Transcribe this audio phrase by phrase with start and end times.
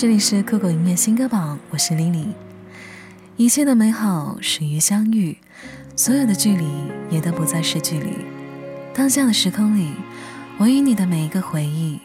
[0.00, 2.28] 这里是酷狗音乐新歌榜，我是 Lily。
[3.36, 5.36] 一切的美好始于相遇，
[5.94, 6.64] 所有的距离
[7.10, 8.16] 也都不再是距离。
[8.94, 9.92] 当下的时空里，
[10.56, 12.00] 我与你的每一个回忆，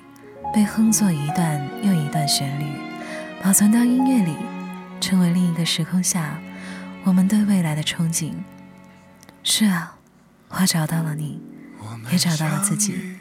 [0.53, 2.65] 被哼作一段又一段旋律，
[3.41, 4.35] 保存到音乐里，
[4.99, 6.37] 成为另一个时空下
[7.05, 8.33] 我们对未来的憧憬。
[9.41, 9.95] 是啊，
[10.49, 11.39] 我找到了你，
[12.11, 13.15] 也找到了自己，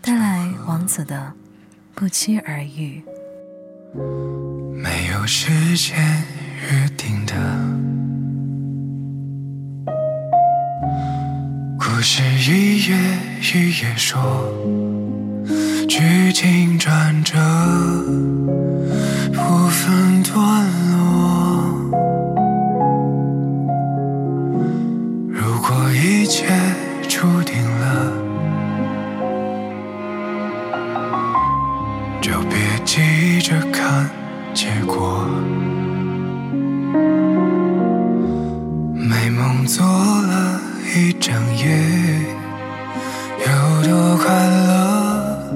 [0.00, 1.32] 带来王子的
[1.96, 3.02] 不期而遇。
[3.94, 5.96] 没有时间
[6.68, 7.34] 约定的。
[11.78, 12.96] 故事，一页
[13.40, 14.52] 一页说，
[15.88, 17.38] 剧情转折
[32.84, 34.08] 急着看
[34.52, 35.26] 结果。
[38.94, 40.60] 美梦做了
[40.94, 41.66] 一整夜，
[43.40, 43.46] 有
[43.88, 45.52] 多快乐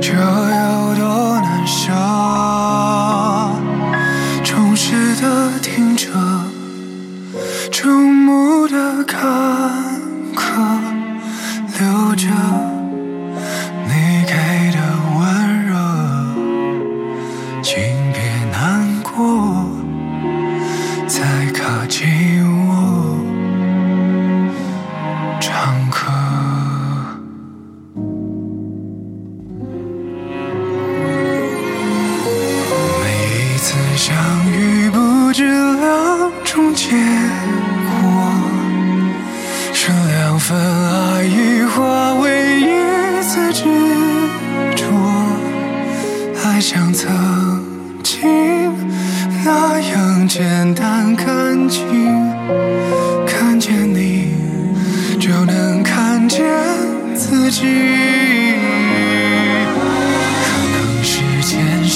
[0.00, 1.92] 就有多难舍。
[4.44, 6.08] 忠实的听着，
[7.70, 8.47] 注目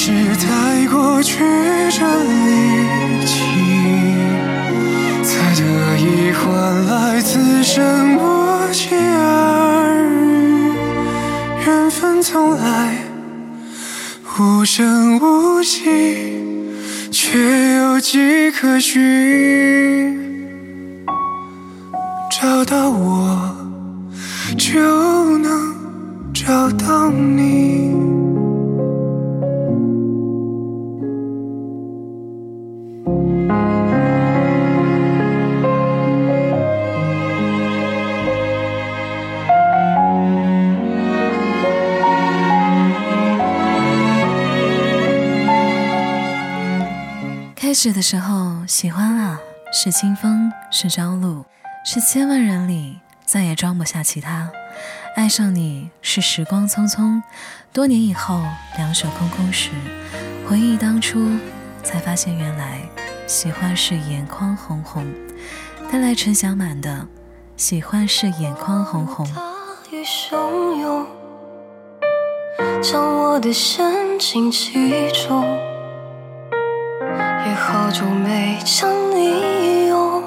[0.05, 1.39] 前世太过曲
[1.93, 3.45] 折离奇，
[5.23, 5.63] 才得
[5.97, 8.21] 以换来此生不
[8.73, 10.73] 期而遇。
[11.65, 12.97] 缘分从来
[14.41, 15.85] 无声无息，
[17.13, 17.39] 却
[17.77, 20.19] 有迹可循。
[22.33, 23.55] 找到我，
[24.59, 25.73] 就能
[26.35, 27.42] 找到你。
[47.73, 49.41] 开始的时候，喜欢啊，
[49.73, 51.47] 是清风，是朝露，
[51.87, 54.51] 是千万人里再也装不下其他。
[55.17, 57.23] 爱上你是时光匆匆，
[57.73, 58.43] 多年以后
[58.77, 59.71] 两手空空时，
[60.47, 61.31] 回忆当初，
[61.83, 62.79] 才发现原来
[63.27, 65.11] 喜欢是眼眶红红。
[65.91, 67.07] 带来陈小满的
[67.57, 69.27] 喜欢是眼眶红红。
[70.05, 71.07] 汹涌，
[72.83, 75.72] 将我的深情击中。
[77.63, 80.23] 好久没将你拥，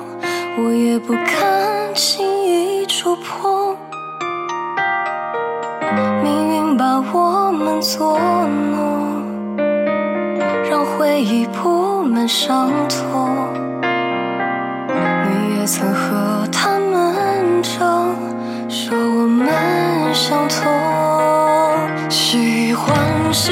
[0.58, 3.76] 我也不敢轻易触碰。
[6.24, 9.22] 命运把我们作弄，
[10.70, 13.30] 让回忆铺满伤痛。
[13.82, 18.16] 你也曾和他们争，
[18.70, 19.46] 说我们
[20.14, 20.72] 相同。
[22.10, 22.96] 喜欢
[23.34, 23.52] 是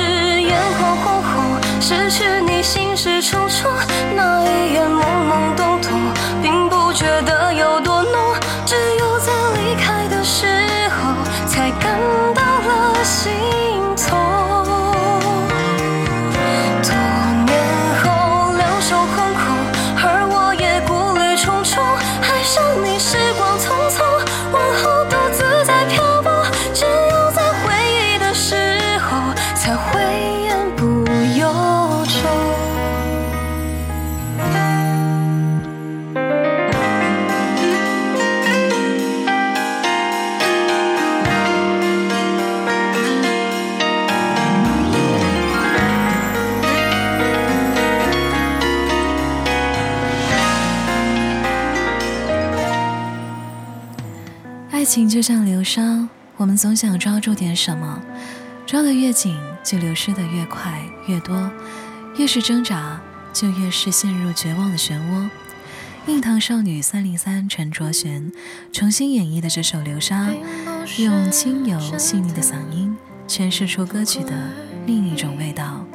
[54.83, 58.01] 爱情就像流沙，我们总想抓住点什么，
[58.65, 59.33] 抓得越紧，
[59.63, 60.77] 就流失得越快
[61.07, 61.49] 越多。
[62.17, 62.99] 越是挣扎，
[63.31, 65.29] 就越是陷入绝望的漩涡。
[66.07, 68.29] 硬糖少女三零三陈卓璇
[68.73, 70.27] 重新演绎的这首《流沙》，
[71.01, 72.93] 用轻柔细腻的嗓音
[73.25, 74.33] 诠释出歌曲的
[74.85, 75.85] 另一种味道。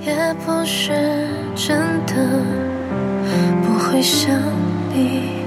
[0.00, 2.42] 也不是真的
[3.62, 4.30] 不会想
[4.94, 5.44] 你，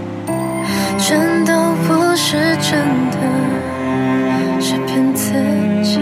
[0.99, 1.53] 全都
[1.87, 2.77] 不是真
[3.09, 3.17] 的，
[4.59, 5.31] 是骗自
[5.81, 5.99] 己。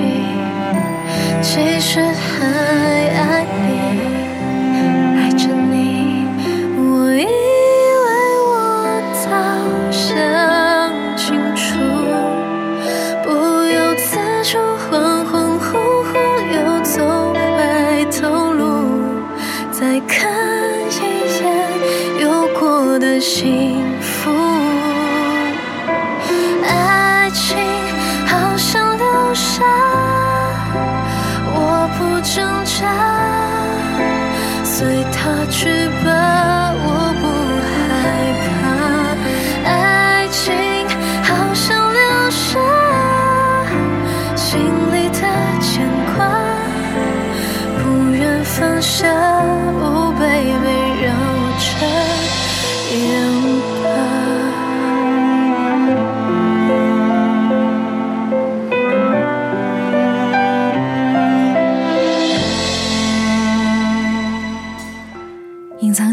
[1.42, 2.97] 其实还
[20.27, 20.35] 看
[20.89, 20.95] 一
[21.39, 21.44] 眼
[22.21, 24.31] 有过的幸福。
[26.63, 27.57] 爱情
[28.25, 29.63] 好像流沙，
[31.53, 31.57] 我
[31.97, 32.35] 不挣
[32.65, 32.79] 扎，
[34.63, 36.09] 随它去吧，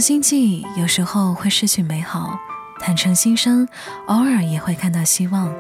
[0.05, 2.39] 心计，有时候会失去美好；
[2.79, 3.67] 坦诚心声，
[4.05, 5.51] 偶尔也会看到希望。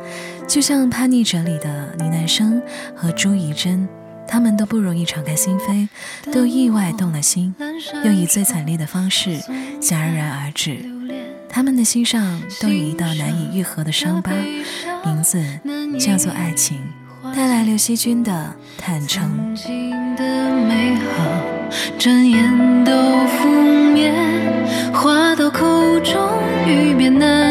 [0.46, 2.60] 就像《叛逆者》里的倪南生
[2.94, 3.88] 和朱怡珍，
[4.28, 5.88] 他们都不容易敞开心扉，
[6.30, 7.54] 都意外动了心，
[8.04, 9.40] 又以最惨烈的方式
[9.80, 10.84] 戛然而止。
[11.48, 14.30] 他们的心上都有一道难以愈合的伤疤，
[15.06, 15.42] 名字
[15.98, 16.82] 叫做爱情。
[17.34, 19.24] 带来刘惜君的《坦诚》。
[19.26, 21.40] 曾经的美好，
[21.98, 23.48] 转眼都覆
[23.92, 24.12] 灭，
[24.92, 26.14] 话到口中，
[26.66, 27.43] 欲辩难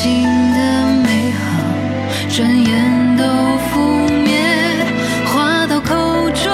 [0.00, 0.22] 心
[0.52, 0.58] 的
[1.02, 1.40] 美好，
[2.28, 3.24] 转眼都
[3.66, 4.30] 覆灭，
[5.26, 6.46] 话到口中，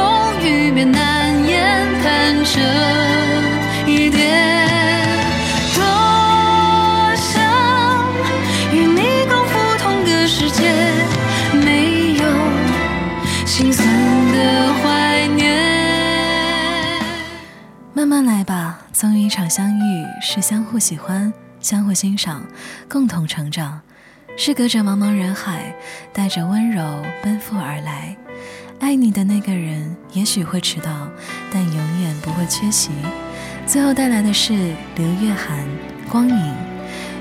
[0.43, 2.62] 欲变难言，坦诚
[3.87, 5.06] 一点。
[5.75, 5.82] 多
[7.17, 7.37] 想
[8.73, 10.73] 与你共赴同个世界，
[11.52, 12.25] 没有
[13.44, 13.87] 心酸
[14.32, 15.44] 的怀念。
[17.93, 21.31] 慢慢来吧，总有一场相遇是相互喜欢、
[21.64, 22.47] 相互欣赏、
[22.90, 23.80] 共同成长，
[24.37, 25.75] 是隔着茫茫人海，
[26.12, 28.14] 带着温柔奔赴而来。
[28.80, 31.09] 爱你的那个人也许会迟到，
[31.50, 32.90] 但永远不会缺席。
[33.66, 34.52] 最后带来的是
[34.97, 35.59] 刘月涵
[36.11, 36.37] 《光影》，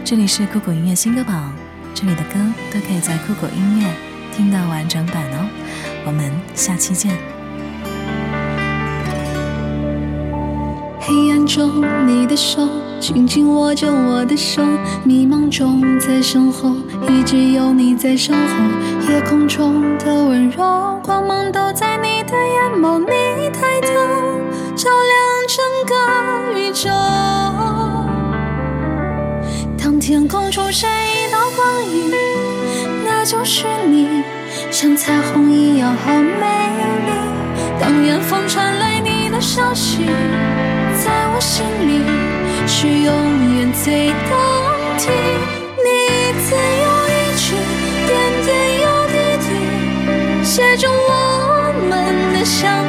[0.03, 1.53] 这里是酷狗音乐新歌榜，
[1.95, 2.33] 这里的歌
[2.69, 3.89] 都可以在酷狗音乐
[4.33, 5.47] 听到完整版哦。
[6.05, 7.32] 我们下期见。
[11.53, 12.67] 中，你的手
[12.99, 14.63] 紧紧握着我的手，
[15.03, 16.71] 迷茫中，在身后
[17.07, 18.55] 一直有你在身后。
[19.07, 23.93] 夜空中的温柔，光芒都在你的眼眸，你抬头，
[24.75, 25.13] 照亮
[25.47, 26.89] 整个宇宙。
[29.77, 32.11] 当天空出现一道光影，
[33.05, 34.23] 那就是你，
[34.71, 36.47] 像彩虹一样好美
[37.05, 37.11] 丽。
[37.79, 40.07] 当远方传来你的消息，
[41.03, 41.91] 在我心里
[42.65, 43.11] 是永
[43.57, 44.31] 远最动
[44.97, 45.11] 听。
[45.83, 47.45] 你一字又一句，
[48.07, 48.11] 点
[48.45, 48.47] 点
[48.79, 49.45] 又滴滴，
[50.45, 51.91] 写着我们
[52.33, 52.82] 的相